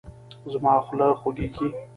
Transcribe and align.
زما 0.51 0.73
خوله 0.85 1.07
خوږیږي 1.19 1.67